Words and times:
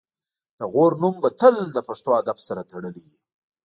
د 0.59 0.61
غور 0.71 0.91
نوم 1.01 1.15
به 1.23 1.29
تل 1.39 1.55
د 1.71 1.77
پښتو 1.87 2.09
ادب 2.21 2.37
سره 2.47 2.61
تړلی 2.69 3.01
وي 3.07 3.17